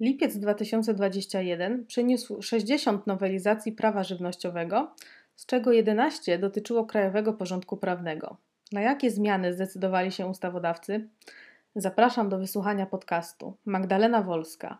Lipiec 0.00 0.38
2021 0.38 1.86
przyniósł 1.86 2.42
60 2.42 3.06
nowelizacji 3.06 3.72
prawa 3.72 4.04
żywnościowego, 4.04 4.94
z 5.36 5.46
czego 5.46 5.72
11 5.72 6.38
dotyczyło 6.38 6.84
krajowego 6.84 7.32
porządku 7.32 7.76
prawnego. 7.76 8.36
Na 8.72 8.80
jakie 8.80 9.10
zmiany 9.10 9.52
zdecydowali 9.52 10.12
się 10.12 10.26
ustawodawcy? 10.26 11.08
Zapraszam 11.76 12.28
do 12.28 12.38
wysłuchania 12.38 12.86
podcastu. 12.86 13.56
Magdalena 13.64 14.22
Wolska. 14.22 14.78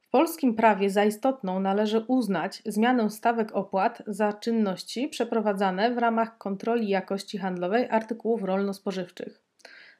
W 0.00 0.10
polskim 0.10 0.54
prawie 0.54 0.90
za 0.90 1.04
istotną 1.04 1.60
należy 1.60 2.00
uznać 2.00 2.62
zmianę 2.66 3.10
stawek 3.10 3.52
opłat 3.52 4.02
za 4.06 4.32
czynności 4.32 5.08
przeprowadzane 5.08 5.94
w 5.94 5.98
ramach 5.98 6.38
kontroli 6.38 6.88
jakości 6.88 7.38
handlowej 7.38 7.90
artykułów 7.90 8.42
rolno-spożywczych. 8.42 9.45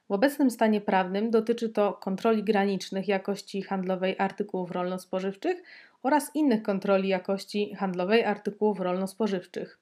W 0.09 0.13
obecnym 0.13 0.51
stanie 0.51 0.81
prawnym 0.81 1.31
dotyczy 1.31 1.69
to 1.69 1.93
kontroli 1.93 2.45
granicznych 2.45 3.09
jakości 3.09 3.63
handlowej 3.63 4.15
artykułów 4.19 4.71
rolno-spożywczych 4.71 5.63
oraz 6.03 6.31
innych 6.35 6.63
kontroli 6.63 7.09
jakości 7.09 7.75
handlowej 7.75 8.25
artykułów 8.25 8.81
rolno-spożywczych. 8.81 9.79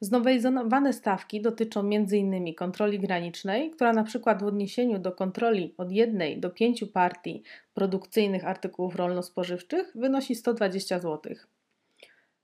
Znowelizowane 0.00 0.92
stawki 0.92 1.40
dotyczą 1.40 1.80
m.in. 1.80 2.54
kontroli 2.54 2.98
granicznej, 2.98 3.70
która 3.70 3.92
na 3.92 4.04
przykład 4.04 4.42
w 4.42 4.46
odniesieniu 4.46 4.98
do 4.98 5.12
kontroli 5.12 5.74
od 5.78 5.92
jednej 5.92 6.40
do 6.40 6.50
pięciu 6.50 6.86
partii 6.86 7.42
produkcyjnych 7.74 8.44
artykułów 8.44 8.96
rolno-spożywczych 8.96 9.92
wynosi 9.94 10.34
120 10.34 10.98
zł. 10.98 11.34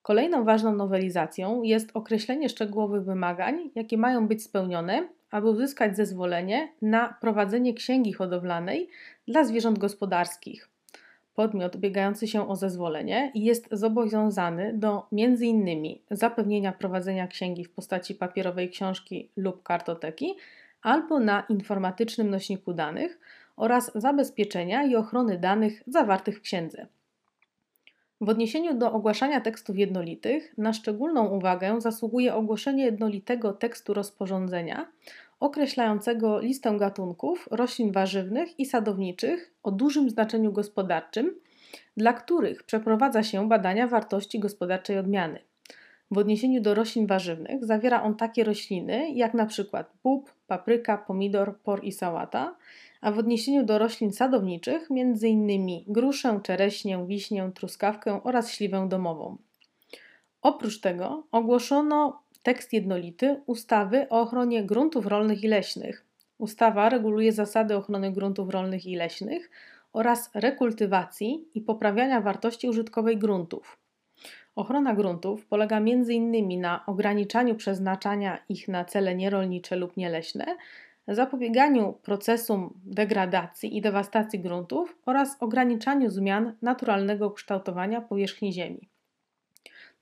Kolejną 0.03 0.45
ważną 0.45 0.75
nowelizacją 0.75 1.62
jest 1.62 1.91
określenie 1.95 2.48
szczegółowych 2.48 3.05
wymagań, 3.05 3.70
jakie 3.75 3.98
mają 3.98 4.29
być 4.29 4.42
spełnione, 4.42 5.09
aby 5.31 5.47
uzyskać 5.47 5.97
zezwolenie 5.97 6.73
na 6.83 7.17
prowadzenie 7.21 7.75
księgi 7.75 8.12
hodowlanej 8.12 8.89
dla 9.29 9.45
zwierząt 9.45 9.79
gospodarskich. 9.79 10.69
Podmiot 11.35 11.77
ubiegający 11.77 12.29
się 12.29 12.48
o 12.48 12.57
zezwolenie 12.57 13.33
jest 13.35 13.69
zobowiązany 13.73 14.73
do 14.75 15.07
m.in. 15.12 15.98
zapewnienia 16.11 16.73
prowadzenia 16.73 17.27
księgi 17.27 17.65
w 17.65 17.70
postaci 17.70 18.15
papierowej 18.15 18.70
książki 18.70 19.31
lub 19.37 19.62
kartoteki 19.62 20.35
albo 20.83 21.20
na 21.20 21.45
informatycznym 21.48 22.31
nośniku 22.31 22.73
danych 22.73 23.20
oraz 23.57 23.92
zabezpieczenia 23.95 24.85
i 24.85 24.97
ochrony 24.97 25.39
danych 25.39 25.83
zawartych 25.87 26.39
w 26.39 26.42
księdze. 26.42 26.87
W 28.20 28.28
odniesieniu 28.28 28.74
do 28.74 28.92
ogłaszania 28.92 29.41
tekstów 29.41 29.78
jednolitych, 29.78 30.55
na 30.58 30.72
szczególną 30.72 31.28
uwagę 31.28 31.80
zasługuje 31.80 32.34
ogłoszenie 32.34 32.84
jednolitego 32.84 33.52
tekstu 33.52 33.94
rozporządzenia 33.94 34.88
określającego 35.41 36.41
listę 36.41 36.77
gatunków 36.78 37.48
roślin 37.50 37.92
warzywnych 37.92 38.61
i 38.61 38.66
sadowniczych 38.66 39.55
o 39.62 39.70
dużym 39.70 40.11
znaczeniu 40.11 40.52
gospodarczym, 40.52 41.34
dla 41.96 42.12
których 42.12 42.62
przeprowadza 42.62 43.22
się 43.22 43.48
badania 43.48 43.86
wartości 43.86 44.39
gospodarczej 44.39 44.98
odmiany. 44.98 45.41
W 46.11 46.19
odniesieniu 46.19 46.61
do 46.61 46.74
roślin 46.74 47.06
warzywnych 47.06 47.64
zawiera 47.64 48.02
on 48.02 48.16
takie 48.16 48.44
rośliny 48.44 49.11
jak 49.12 49.34
przykład 49.46 49.92
bób, 50.02 50.34
papryka, 50.46 50.98
pomidor, 50.98 51.58
por 51.58 51.84
i 51.84 51.92
sałata, 51.92 52.56
a 53.01 53.13
w 53.13 53.19
odniesieniu 53.19 53.65
do 53.65 53.79
roślin 53.79 54.13
sadowniczych 54.13 54.89
m.in. 54.91 55.85
gruszę, 55.87 56.41
czereśnię, 56.43 57.05
wiśnię, 57.07 57.51
truskawkę 57.55 58.21
oraz 58.25 58.53
śliwę 58.53 58.87
domową. 58.89 59.37
Oprócz 60.43 60.81
tego 60.81 61.25
ogłoszono 61.33 62.23
tekst 62.42 62.73
jednolity 62.73 63.42
ustawy 63.47 64.07
o 64.08 64.20
ochronie 64.20 64.64
gruntów 64.64 65.07
rolnych 65.07 65.45
i 65.45 65.48
leśnych. 65.48 66.05
Ustawa 66.39 66.89
reguluje 66.89 67.33
zasady 67.33 67.77
ochrony 67.77 68.13
gruntów 68.13 68.51
rolnych 68.51 68.87
i 68.87 68.97
leśnych 68.97 69.51
oraz 69.92 70.31
rekultywacji 70.35 71.48
i 71.55 71.61
poprawiania 71.61 72.20
wartości 72.20 72.69
użytkowej 72.69 73.17
gruntów. 73.17 73.79
Ochrona 74.57 74.95
gruntów 74.95 75.47
polega 75.47 75.77
m.in. 75.77 76.61
na 76.61 76.87
ograniczaniu 76.87 77.55
przeznaczania 77.55 78.39
ich 78.48 78.69
na 78.69 78.85
cele 78.85 79.14
nierolnicze 79.14 79.77
lub 79.77 79.97
nieleśne, 79.97 80.57
zapobieganiu 81.08 81.92
procesom 82.02 82.80
degradacji 82.85 83.77
i 83.77 83.80
dewastacji 83.80 84.41
gruntów 84.41 84.98
oraz 85.07 85.36
ograniczaniu 85.41 86.11
zmian 86.11 86.57
naturalnego 86.63 87.30
kształtowania 87.30 88.01
powierzchni 88.01 88.52
ziemi. 88.52 88.89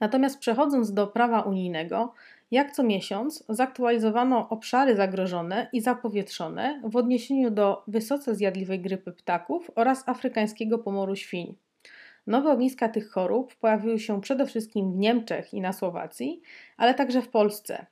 Natomiast 0.00 0.38
przechodząc 0.38 0.92
do 0.92 1.06
prawa 1.06 1.40
unijnego, 1.40 2.12
jak 2.50 2.72
co 2.72 2.82
miesiąc 2.82 3.44
zaktualizowano 3.48 4.48
obszary 4.48 4.96
zagrożone 4.96 5.68
i 5.72 5.80
zapowietrzone 5.80 6.82
w 6.84 6.96
odniesieniu 6.96 7.50
do 7.50 7.82
wysoce 7.88 8.34
zjadliwej 8.34 8.80
grypy 8.80 9.12
ptaków 9.12 9.70
oraz 9.74 10.08
afrykańskiego 10.08 10.78
pomoru 10.78 11.16
świń. 11.16 11.54
Nowe 12.26 12.50
ogniska 12.50 12.88
tych 12.88 13.10
chorób 13.10 13.54
pojawiły 13.54 13.98
się 13.98 14.20
przede 14.20 14.46
wszystkim 14.46 14.92
w 14.92 14.96
Niemczech 14.96 15.54
i 15.54 15.60
na 15.60 15.72
Słowacji, 15.72 16.40
ale 16.76 16.94
także 16.94 17.22
w 17.22 17.28
Polsce. 17.28 17.86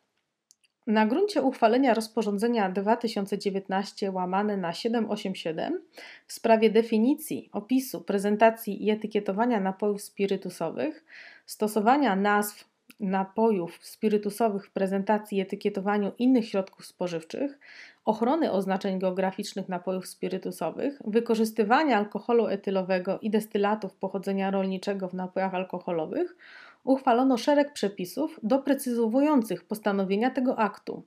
Na 0.86 1.06
gruncie 1.06 1.42
uchwalenia 1.42 1.94
rozporządzenia 1.94 2.70
2019 2.70 4.10
łamane 4.10 4.56
na 4.56 4.72
787 4.72 5.80
w 6.26 6.32
sprawie 6.32 6.70
definicji, 6.70 7.48
opisu, 7.52 8.00
prezentacji 8.00 8.84
i 8.86 8.90
etykietowania 8.90 9.60
napojów 9.60 10.02
spirytusowych, 10.02 11.04
stosowania 11.46 12.16
nazw 12.16 12.68
napojów 13.00 13.78
spirytusowych 13.82 14.66
w 14.66 14.70
prezentacji 14.70 15.38
i 15.38 15.40
etykietowaniu 15.40 16.12
innych 16.18 16.48
środków 16.48 16.86
spożywczych, 16.86 17.58
ochrony 18.04 18.52
oznaczeń 18.52 18.98
geograficznych 18.98 19.68
napojów 19.68 20.06
spirytusowych, 20.06 21.02
wykorzystywania 21.04 21.96
alkoholu 21.96 22.46
etylowego 22.46 23.18
i 23.18 23.30
destylatów 23.30 23.94
pochodzenia 23.94 24.50
rolniczego 24.50 25.08
w 25.08 25.14
napojach 25.14 25.54
alkoholowych, 25.54 26.36
uchwalono 26.84 27.36
szereg 27.36 27.72
przepisów 27.72 28.40
doprecyzowujących 28.42 29.64
postanowienia 29.64 30.30
tego 30.30 30.58
aktu. 30.58 31.02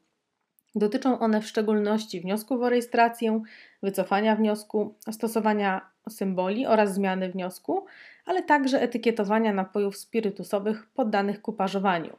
Dotyczą 0.75 1.19
one 1.19 1.41
w 1.41 1.47
szczególności 1.47 2.21
wniosków 2.21 2.61
o 2.61 2.69
rejestrację, 2.69 3.41
wycofania 3.83 4.35
wniosku, 4.35 4.95
stosowania 5.11 5.89
symboli 6.09 6.65
oraz 6.65 6.93
zmiany 6.93 7.29
wniosku, 7.29 7.85
ale 8.25 8.43
także 8.43 8.81
etykietowania 8.81 9.53
napojów 9.53 9.97
spirytusowych 9.97 10.87
poddanych 10.93 11.41
kupażowaniu. 11.41 12.17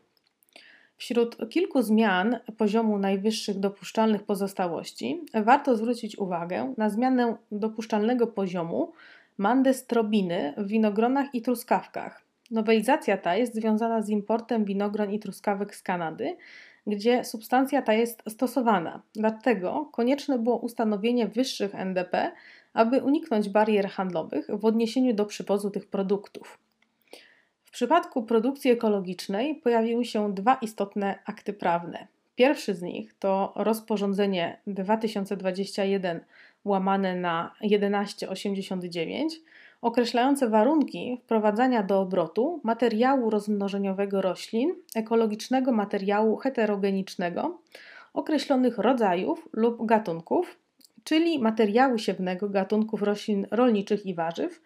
Wśród 0.96 1.48
kilku 1.50 1.82
zmian 1.82 2.38
poziomu 2.56 2.98
najwyższych 2.98 3.58
dopuszczalnych 3.58 4.22
pozostałości 4.22 5.24
warto 5.34 5.76
zwrócić 5.76 6.18
uwagę 6.18 6.74
na 6.76 6.90
zmianę 6.90 7.36
dopuszczalnego 7.52 8.26
poziomu 8.26 8.92
mandestrobiny 9.38 10.54
w 10.56 10.66
winogronach 10.66 11.34
i 11.34 11.42
truskawkach. 11.42 12.27
Nowelizacja 12.50 13.16
ta 13.16 13.36
jest 13.36 13.54
związana 13.54 14.02
z 14.02 14.08
importem 14.08 14.64
winogron 14.64 15.10
i 15.10 15.18
truskawek 15.18 15.74
z 15.74 15.82
Kanady, 15.82 16.36
gdzie 16.86 17.24
substancja 17.24 17.82
ta 17.82 17.92
jest 17.92 18.22
stosowana. 18.28 19.02
Dlatego 19.14 19.88
konieczne 19.92 20.38
było 20.38 20.56
ustanowienie 20.56 21.28
wyższych 21.28 21.74
NDP 21.74 22.32
aby 22.78 23.02
uniknąć 23.02 23.48
barier 23.48 23.88
handlowych 23.88 24.46
w 24.48 24.64
odniesieniu 24.64 25.14
do 25.14 25.26
przywozu 25.26 25.70
tych 25.70 25.86
produktów. 25.86 26.58
W 27.64 27.70
przypadku 27.70 28.22
produkcji 28.22 28.70
ekologicznej 28.70 29.54
pojawiły 29.54 30.04
się 30.04 30.34
dwa 30.34 30.54
istotne 30.54 31.18
akty 31.26 31.52
prawne. 31.52 32.06
Pierwszy 32.34 32.74
z 32.74 32.82
nich 32.82 33.14
to 33.18 33.52
rozporządzenie 33.56 34.60
2021 34.66 36.20
łamane 36.64 37.16
na 37.16 37.54
1189 37.60 39.34
określające 39.82 40.48
warunki 40.48 41.20
wprowadzania 41.24 41.82
do 41.82 42.00
obrotu 42.00 42.60
materiału 42.64 43.30
rozmnożeniowego 43.30 44.22
roślin, 44.22 44.74
ekologicznego 44.94 45.72
materiału 45.72 46.36
heterogenicznego, 46.36 47.58
określonych 48.14 48.78
rodzajów 48.78 49.48
lub 49.52 49.86
gatunków, 49.86 50.58
czyli 51.04 51.38
materiału 51.38 51.98
siewnego 51.98 52.48
gatunków 52.48 53.02
roślin 53.02 53.46
rolniczych 53.50 54.06
i 54.06 54.14
warzyw 54.14 54.62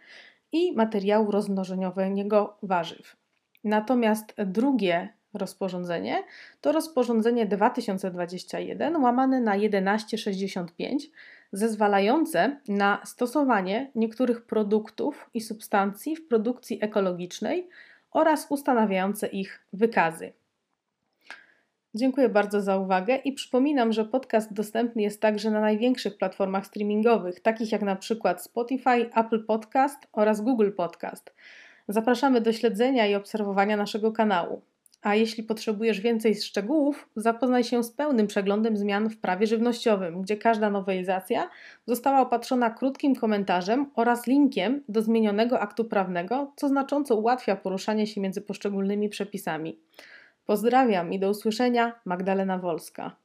i 0.52 0.72
materiału 0.72 1.30
rozmnożeniowego 1.30 2.56
warzyw. 2.62 3.16
Natomiast 3.64 4.34
drugie 4.36 5.08
rozporządzenie 5.34 6.22
to 6.60 6.72
rozporządzenie 6.72 7.46
2021 7.46 8.96
łamane 8.96 9.40
na 9.40 9.54
1165 9.54 11.10
zezwalające 11.52 12.56
na 12.69 13.00
stosowanie 13.04 13.90
niektórych 13.94 14.44
produktów 14.46 15.31
i 15.34 15.40
substancji 15.40 16.16
w 16.16 16.28
produkcji 16.28 16.78
ekologicznej 16.84 17.69
oraz 18.10 18.46
ustanawiające 18.49 19.26
ich 19.26 19.66
wykazy. 19.72 20.32
Dziękuję 21.94 22.28
bardzo 22.28 22.60
za 22.60 22.76
uwagę 22.76 23.16
i 23.16 23.32
przypominam, 23.32 23.93
że 23.93 24.04
podcast 24.04 24.52
dostępny 24.52 25.02
jest 25.02 25.20
także 25.20 25.50
na 25.50 25.60
największych 25.60 26.19
platformach 26.19 26.66
streamingowych, 26.66 27.40
takich 27.40 27.72
jak 27.72 27.82
na 27.82 27.96
przykład 27.96 28.43
Spotify, 28.43 29.10
Apple 29.14 29.44
Podcast 29.44 30.08
oraz 30.12 30.40
Google 30.40 30.70
Podcast. 30.76 31.34
Zapraszamy 31.88 32.40
do 32.40 32.52
śledzenia 32.52 33.06
i 33.06 33.14
obserwowania 33.14 33.76
naszego 33.76 34.12
kanału. 34.12 34.62
A 35.02 35.14
jeśli 35.14 35.43
potrzebujesz 35.43 36.00
więcej 36.00 36.34
szczegółów, 36.34 37.08
zapoznaj 37.16 37.64
się 37.64 37.84
z 37.84 37.93
pełnym 37.93 38.26
przeglądem 38.26 38.76
zmian 38.76 39.10
w 39.10 39.19
prawie 39.19 39.46
żywnościowym, 39.46 40.22
gdzie 40.22 40.37
każda 40.37 40.70
nowelizacja 40.70 41.49
została 41.87 42.20
opatrzona 42.20 42.70
krótkim 42.70 43.14
komentarzem 43.14 43.90
oraz 43.94 44.26
linkiem 44.26 44.82
do 44.88 45.02
zmienionego 45.02 45.60
aktu 45.60 45.84
prawnego, 45.84 46.52
co 46.56 46.69
znacząco 46.69 47.16
ułatwia 47.16 47.56
poruszanie 47.56 48.06
się 48.06 48.20
między 48.20 48.40
poszczególnymi 48.40 49.08
przepisami. 49.08 49.78
Pozdrawiam 50.46 51.12
i 51.12 51.19
do 51.19 51.31
usłyszenia, 51.31 51.93
Magdalena 52.05 52.58
Wolska. 52.58 53.16